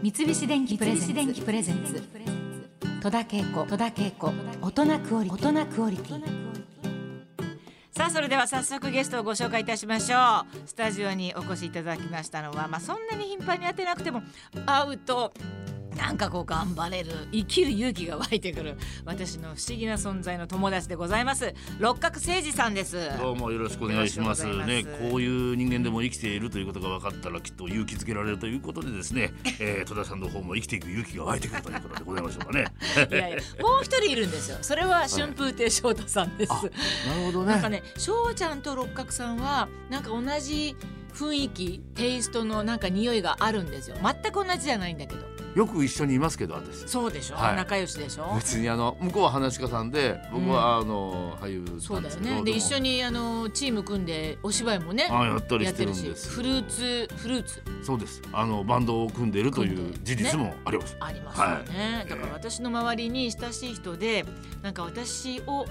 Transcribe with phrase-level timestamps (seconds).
[0.00, 2.00] 三菱電機プレゼンツ。
[3.02, 3.66] 戸田恵子。
[3.66, 4.32] 戸田恵子。
[4.62, 5.48] 大人クオリティ。
[5.48, 6.22] 大人クオリティ。
[7.90, 10.68] さあそれでは早速ゲストをご紹介いたしましょう。
[10.68, 14.22] スタジオにお越しいただきましたのは、まあ、そんなに頻繁に当てなくても
[14.66, 15.32] 会うと
[15.96, 21.54] なんかこう頑張れる生きる勇気が湧いてくる私の不思議な存在の友達でございます。
[21.78, 23.10] 六角誠治さんです。
[23.18, 24.44] どうもよろしくお願いします。
[24.66, 32.66] ねこういう人間でも生きているということが分かったらきっと勇気づけられるということでですね、 えー、戸田さんの方も生きていく勇気が湧いてくるということでございましょうかね。
[33.10, 34.58] いやいやもう一人いるんですよ。
[34.62, 36.70] それは春風亭昇太さんです、なる
[37.26, 40.76] ほどなんかね翔ちゃんと六角さんはなんか同じ
[41.18, 43.96] 雰囲気テイストのなんか匂いがあるんですよ。
[44.02, 45.26] 全く同じじゃないんだけど。
[45.54, 46.88] よく一緒にいますけど私。
[46.88, 47.56] そうでしょ、はい。
[47.56, 48.34] 仲良しでしょ？
[48.36, 52.42] 別にあの向こうは話し家さんで僕はあの、俳優そうんだよね。
[52.44, 56.30] で一緒ににあのチーム組んでお芝居もねあやったりしてるんです。
[56.30, 57.62] フルーツフルーツ。
[57.82, 58.22] そうです。
[58.32, 62.08] あのバンドを組んでいるという事実もあります、ありますよね、い。
[62.08, 64.24] だから私の周りに親しい人で
[64.62, 65.66] なんか私を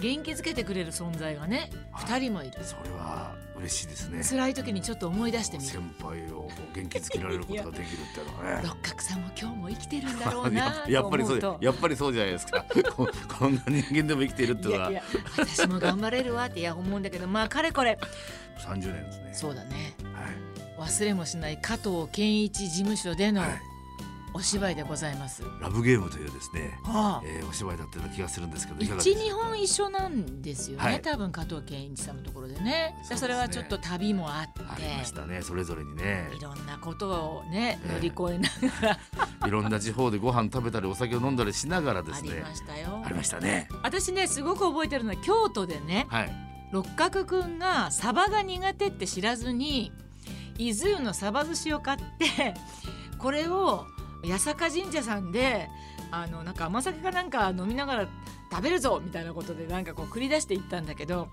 [0.00, 2.52] 元気づけてくれる存在がね二人もいる。
[2.62, 4.22] それは嬉しいですね。
[4.22, 5.70] 辛い時にちょっと思い出してみる。
[5.70, 8.62] 先輩を元気づけられることができるっていうのはね。
[8.68, 12.64] 六角さんも今日も生きてるんだろうなややっぱりそうやっぱりそうじゃないですか。
[12.94, 14.90] こ こんな人間でも生きているっていうのは。
[15.38, 17.98] 私も頑張れるわっていや思うんだけどまあかれこれ。
[18.58, 19.30] 30年ですね。
[19.32, 19.94] そうだね。
[20.14, 20.88] はい。
[20.88, 23.73] 忘れもしない加藤健一事務所でのはい
[24.36, 25.44] お芝居でございます。
[25.60, 27.22] ラブゲームというですね、はあ。
[27.24, 29.20] えーお芝居だったような気がするんですけど一ですか？
[29.24, 31.00] 二本一緒なんですよね、はい。
[31.02, 32.96] 多分加藤健一さんのところでね。
[32.96, 33.16] そうですね。
[33.18, 34.60] それはちょっと旅もあって。
[34.68, 36.28] ありましたねそれぞれにね。
[36.36, 37.92] いろんなことをねええ。
[37.92, 38.98] 乗り越えながら。
[39.46, 43.02] いろんな地方でご飯食べたりお酒を飲んだりしながらでありすねましたよ。
[43.04, 43.68] ありましたね。
[43.84, 46.32] 私ねすごく覚えてるのは京都でねはい。
[46.72, 49.92] 六角くんがサバが苦手って知らずに
[50.58, 52.54] 伊豆のサバ寿司を買って
[53.18, 53.86] これを
[54.24, 55.68] 八坂神社さんで
[56.10, 58.08] あのなんか甘酒かなんか飲みながら
[58.50, 61.28] 食べるぞみたいなことでなんかこう繰り出していったんだけど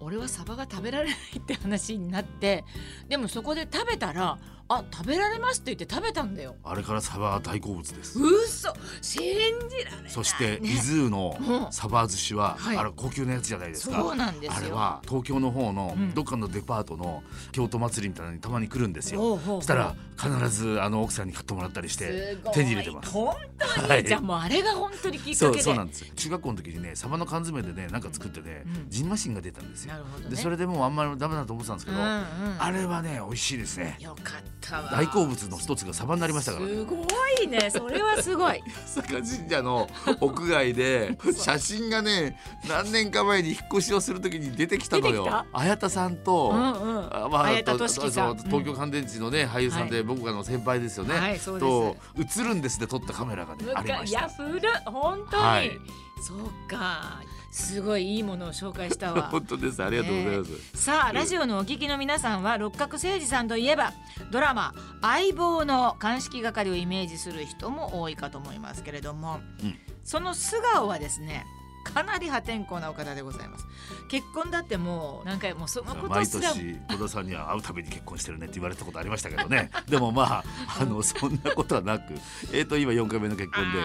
[0.00, 2.64] 俺はサバが食べられないって話になって
[3.08, 4.38] でもそこで食べたら
[4.68, 6.56] 「あ食べられます」って言って食べたんだよ。
[6.64, 8.18] あれからサバは大好物です。
[8.18, 8.74] 嘘。
[9.02, 10.70] 信じられないそしてね。
[10.70, 11.72] 伊豆のうん。
[11.72, 12.76] サバ寿司は、はい。
[12.76, 13.96] あれ高級なやつじゃないですか。
[13.96, 14.52] そうなんですよ。
[14.56, 16.14] あれは東京の方のうん。
[16.14, 17.22] どっかのデパートの
[17.52, 19.60] 京都祭りみたいなのにたまに来るんですよ、ほうほうほう。
[19.60, 23.10] そしたら必ずあの奥さんに買ってもらったりして手に入れてます。
[23.10, 24.04] 本当に、はい。
[24.04, 25.64] じゃあもうあれが本当にきっそうかけで。
[25.64, 26.00] そうなんです。
[26.02, 28.90] よ中学校の時にねサバの缶詰でねなんか作ってね、うん。
[28.90, 29.94] ジンマシンが出たんですよ。
[29.94, 30.30] ね。
[30.30, 32.56] でそれでもうあんまりダメだと思ってたんですけど、うんうん。
[32.58, 33.98] あれはね美味しいですね。
[34.00, 36.74] よかったわ大好物の一つがサバになりましたからね。
[36.74, 36.96] すご
[37.42, 37.70] いね。
[37.70, 38.62] それはすごい。
[38.86, 39.88] 坂神社の
[40.20, 42.38] 屋外で写真がね
[42.68, 45.44] 何年か前に引っ越しをする時に出てきたのよ。
[45.52, 47.16] 綾田さんと、うんうん。
[47.16, 55.80] あまあ、綾田さ東京乾電池のね、俳優さんで、僕らの先輩ですよね、はいと映るんですで撮ったカメラがねありまいやした古っ本当に、はい
[56.24, 57.20] そうか。
[57.50, 59.28] すごいいいものを紹介したわ。
[59.30, 59.82] 本当です。
[59.84, 63.92] ありがとうございます、さあラジオのお聞きの皆さんは六角誠治さんといえば
[64.32, 71.46] ドラマ「相棒」の鑑識係をイメージする人も多いかと思いますけれども、うんその素顔はですね
[71.94, 73.66] かなり破天荒なお方でございます。
[74.08, 79.70] 結婚だってもう何回もそのこと毎すら年戸田さんには会うたびに結婚してるねって言われたことありましたけどね。
[79.88, 80.44] でもまあ
[80.80, 82.14] あのそんなことはなく
[82.52, 83.78] えっ、と今4回目の結婚で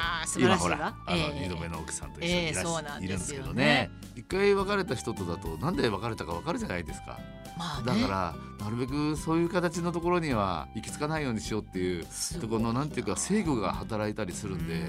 [0.43, 3.91] 今ほらあのええ2度目の奥さんと一緒にいらっしええそうなんいるんですけどね。
[4.15, 7.19] 一回別れた人とだとなんで別れたか分かるじゃないですか
[7.59, 8.01] まあね。
[8.01, 12.05] だからなるべくそういう形のところには行き着かないようにしようっていう
[12.41, 14.81] ところのなんていうか制御が働いたりするんで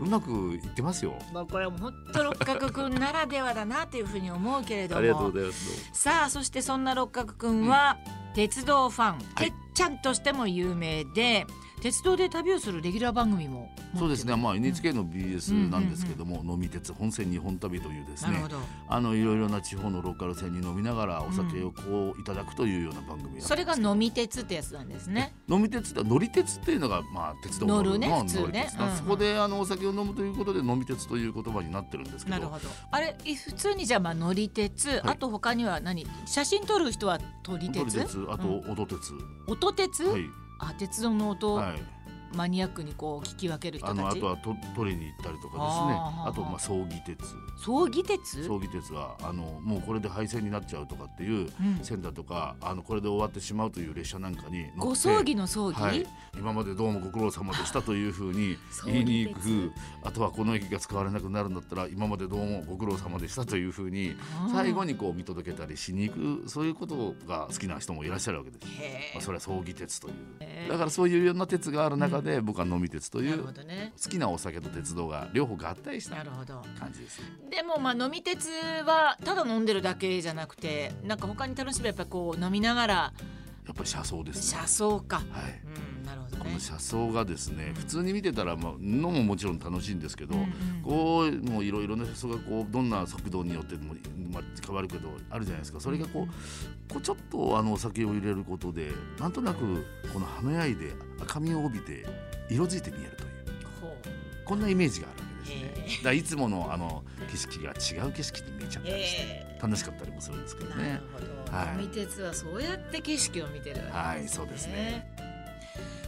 [0.00, 1.14] うまくいってますよ。
[1.32, 4.98] まあこれは本当六角くんならではだなというふうに思うけれども。
[4.98, 5.90] ありがとうございます。
[5.92, 7.70] さあそしてそんな六角くん。
[7.70, 7.96] は、
[8.34, 11.46] 鉄道ファン、てっちゃんとしても有名で
[11.80, 18.58] 鉄道で旅をするレギュラー番組もそうですね、まあ、NHK の BS なんですけども、飲み鉄本線日本旅というですねなるほど。
[18.88, 25.34] あのいろいろな地方のローカル線に飲みながらお酒をこういただくというような番組やってますそれが飲み鉄ってやつなんですね。
[25.48, 28.70] 飲み鉄って乗り鉄っていうのがまあ鉄道乗るねの普通ね。
[28.78, 28.96] うんうん。
[28.96, 32.68] そこであのお酒を飲むということで飲み鉄という言葉になってるんですけどなるほど。
[32.90, 36.06] あれい普通にじゃあまあ乗り鉄、あと他には何？
[36.26, 37.78] 写真撮る人は撮り鉄？
[37.78, 38.70] 乗り鉄あとうん。
[38.70, 39.12] 音鉄、
[39.48, 40.22] 音鉄、はい
[40.60, 41.82] あ鉄道の音、はい。
[42.34, 43.98] マニアックにこう聞き分ける人たち。
[43.98, 46.00] あのあとはと取りに行ったりとかですね。
[46.26, 47.18] あとまあ葬儀鉄。
[47.64, 48.44] 葬儀鉄？
[48.44, 51.84] 葬儀鉄はあのもうこれで廃線になっちゃうとかっていううん。
[51.84, 56.06] 線だとかあのこれで終わってしまうという列車なんかに乗ってご葬儀の葬儀、はい、
[56.36, 58.56] 今までどうもご苦労様でしたというふうに
[58.86, 59.72] 言いに行く。
[60.02, 68.66] あとはこの駅が使われなくなるんだったら今までどうもご苦労様でしたというふうにうん最後にこう見届けたりしに行くそういうことが好きな人もいらっしゃるわけです。
[68.66, 70.14] へまあ、それは葬儀鉄という。
[70.40, 73.52] えだからそういうような鉄がある中中で僕は飲み鉄という好
[74.08, 77.26] きなお酒と鉄道が両方合体したなるほど感じですね。
[77.50, 78.48] でもまあ飲み鉄
[78.84, 83.12] はただ飲んでるだけじゃなくてなんか他に楽しめばやっぱこう飲みながら
[83.66, 84.62] やっぱり車窓ですね。
[84.66, 85.16] 車窓か。
[85.16, 85.24] はい。
[85.64, 86.42] うんなるほどね。
[86.44, 90.48] この車窓がですね普通に見てたらまあのももちろん楽しいんですけど、うんうん。
[90.82, 93.94] こうもういろいろな車窓がこうどんな速度によっても、
[94.32, 95.80] まあ、変わるけどあるじゃないですか。
[95.80, 102.06] それがこうこうちょっとあのお酒を入れることでなんとなくこの華やいで赤みを帯びて
[102.48, 103.30] 色づいて見えるという。
[104.44, 105.84] こんなイメージがあるわけですね。
[105.84, 109.22] へだからいつものあの景色が違う景色に見えちゃったりして。
[109.22, 111.00] え楽しかったりもするんですけどなるね。
[111.12, 111.74] ほど、はい。
[111.74, 113.98] 飲み鉄はそうやって景色を見てるわけですね。
[114.00, 115.16] はいそうですね。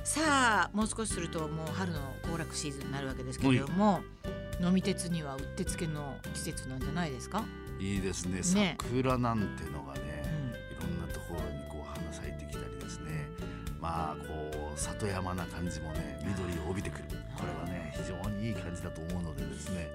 [0.05, 4.01] さあもう少しするともう春の行楽シーズンになるわけですけれども
[4.61, 7.45] 飲み鉄にはうってつけの季節なんじゃないですか、
[7.79, 8.41] いいですね。
[8.55, 8.77] ね。
[8.81, 10.25] 桜なんてのがね
[10.81, 10.89] うん。
[10.89, 13.29] いろんなところにこう花咲いてきたりですね。
[13.81, 17.05] まあこう里山な感じもね緑を帯びてくる
[17.43, 19.91] これはね非常にいい感じだと思うのでですね。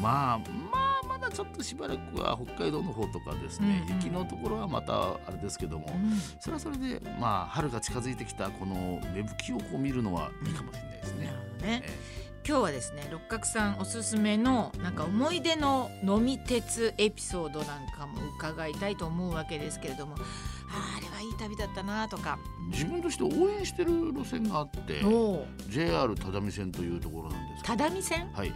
[0.00, 3.96] まあまあまだちょっとしばらくは北海道の方とかですね、うんうん。
[3.96, 6.16] 雪のところはまたあれですけども、うん。
[6.38, 11.26] それはそれでまあ春が近づいてきたこの芽吹きをこう見るのはいいかもしれないですね。
[11.26, 11.38] なる。
[11.38, 11.82] ほどね。
[11.84, 12.28] え。
[12.46, 20.16] 今日はですね六角さんおすすめのなんか思い出の飲み鉄エピソードなんかも伺いたいと思うわけですけれども
[20.70, 22.38] あーあれはいい旅だったなとか。
[22.68, 25.00] え自分として応援してる路線があって
[25.68, 27.76] JR 只見線というところなんですけど。
[27.76, 28.30] 只見線？
[28.32, 28.52] はい、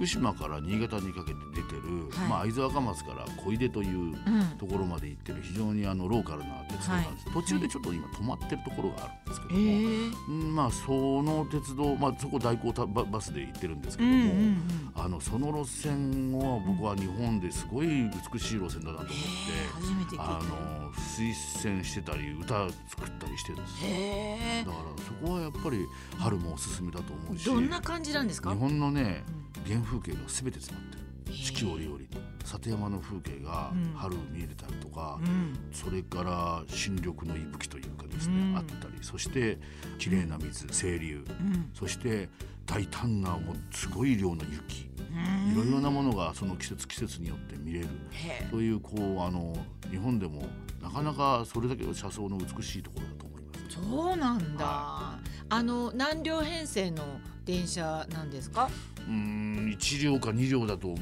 [0.00, 2.28] 福島から新潟にかけて出てる、はい。
[2.28, 4.16] まあ、会津若松から小出といううん。
[4.58, 14.92] ところまで行ってる非常にあのローカルな鉄道なんです、途中でちょっと今止まってるところがあるんですけどえも、まあその鉄道、まあ、そこ代行たババスで行ってるんですけども、うんうんうん。
[14.94, 17.86] あのその路線は僕は日本ですごい
[18.32, 21.32] 美しい路線だなと思って、あの推
[21.62, 25.86] 薦してたり歌作ったりしてるんですだからそこはやっぱり
[26.18, 28.50] 春もおすすめだと思うしどんな感じなんですか？
[28.50, 29.24] 日本のね
[29.66, 29.72] うん。
[29.72, 31.02] 原風景が全て詰まってる。
[31.32, 31.98] 四季折々
[32.44, 33.92] 里山の風景がうん。
[33.94, 35.58] 春見えたりとか、うん。
[35.72, 38.56] それから新緑の息吹というかですね、うん。
[38.56, 39.58] あったりそして
[39.98, 41.70] 綺麗な水清流うん。
[41.74, 42.28] そして
[42.66, 44.90] 大胆なもうすごい量の雪。
[44.98, 45.52] うん。
[45.52, 47.88] いろいろなものがその季節季節によって見れる。
[48.12, 49.56] へというこうあの
[49.90, 50.44] 日本でも
[50.82, 53.60] なかなかそれだけの車窓の美しいところだと思います。
[53.70, 57.04] そうなんだ、はあの何両編成の
[57.44, 58.68] 電車なんですか？
[59.06, 61.00] うーん1両か2両だと思う。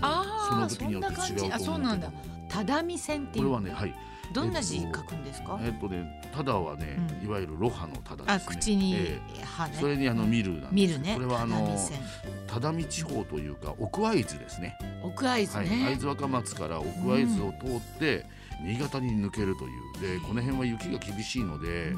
[0.49, 2.11] その時によって違うと思うそうなんだ。
[2.49, 3.45] 只見線っていう。
[3.47, 3.95] これはねはい
[4.33, 7.27] どんな字書くんですか、えっとねただはね、うん。
[7.27, 8.57] いわゆるロハのただあですね。
[8.57, 8.97] 口に
[9.81, 11.15] それにあの見るなんです見るね。
[11.15, 11.77] これはあの
[12.47, 14.77] 只見地方というか奥会津ですね。
[15.03, 18.27] 奥会津はい、ね、会津若松から奥会津を通って
[18.63, 20.19] 新潟に抜けるという。
[20.19, 21.93] でこの辺は雪が厳しいので、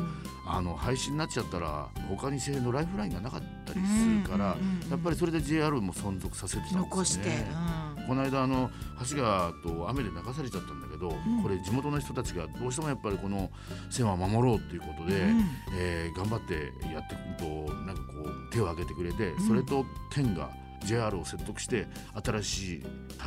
[0.46, 4.56] あの廃止になっちゃったら他に製のライフラインがなかったりするから、
[4.88, 6.80] やっぱりそれで JR も存続させてたんですね。
[6.80, 8.68] 残して、うんこの間あの
[9.08, 11.42] 橋がと雨で流されちゃったんだけど、ん。
[11.44, 13.48] これ地元の人たちがどうしてもやっぱりこの
[13.88, 15.44] 線は守ろうということで、うん。
[15.78, 20.50] えー頑張ってやってとなんかこう手を挙げてくれて、それと県が
[20.84, 21.86] JR を説得して
[22.24, 22.82] 新しい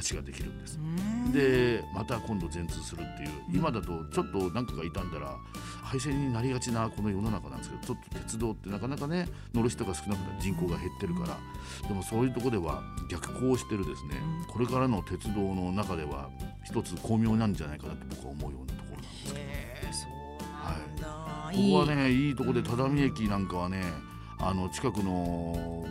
[0.09, 0.79] 橋ができるんです。
[0.79, 1.31] うん。
[1.31, 5.35] でまた今度全通するっていう今だとちょっと何かが傷んだら
[5.83, 14.15] 廃線になりがちなこの世の中なんですけどちょっと鉄道ってなかなかね乗る人が少なくな人口が減ってるからでもそういうとこでは逆行してるですね
[14.47, 16.29] これからの鉄道の中では
[16.65, 19.23] 一つ巧妙なんじゃないかなと僕は思うようなところなんです。
[19.25, 19.41] けどへ
[19.83, 20.11] えそう
[20.63, 22.35] なんだ、ここはねいい。
[22.35, 23.83] とこで只見駅なんかはね
[24.39, 25.85] あの近くの、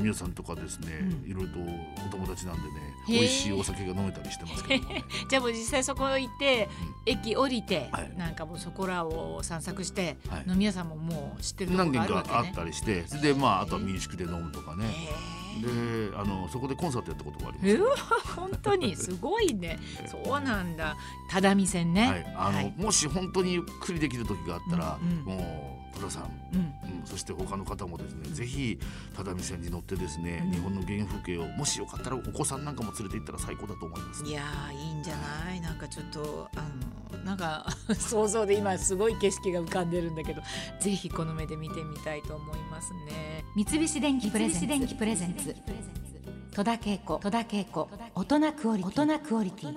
[0.00, 0.88] み屋さんとかですね、
[1.26, 1.58] いろいろと
[2.06, 2.68] お友達なんでね
[3.08, 5.04] 美味しいお酒が飲めたりしてますけどもね。
[5.28, 6.68] じゃあもう実際そこ行って、
[7.06, 8.12] 駅降りて、はい。
[8.16, 10.44] なんかもうそこらを散策して、はい。
[10.46, 12.34] 飲み屋さんももう知ってるとこ何軒ろがあるわけね。
[12.34, 14.86] かあったりしてでまああとは民宿で飲むとかね。
[14.86, 18.34] へであのそこでコンサートやったことがあります。
[18.36, 18.94] 本当に？
[18.96, 19.78] すごいね。
[20.06, 20.96] そうなんだ。
[21.28, 22.08] 只見線ね。
[22.08, 22.74] はい、あの、はい。
[22.76, 25.38] もし本当にゆっくりできる時があったら、うんうん。
[25.38, 26.60] もう戸田さん、うん。
[27.00, 28.78] うん、そして他の方もですね、ぜひ
[29.14, 30.52] 只見線に乗ってですね、うん。
[30.52, 34.24] 日本の原風景をもしよかったらお子さんなんかも連れて行ったら最高だと思います。
[34.24, 35.60] いやーいいんじゃない？
[35.60, 36.60] なんかちょっとあ
[37.16, 37.66] のなんか
[37.98, 40.42] 想像で今すごい景色が浮かんでるんだけど
[40.80, 43.44] ぜひこの目で見てみたいと思いますね。
[43.56, 45.54] 三菱電機プレゼンツ。
[46.52, 47.18] 戸田恵子。
[47.22, 47.88] 戸田恵子。
[48.14, 49.02] 大人クオリティ。
[49.02, 49.76] 大人クオリティ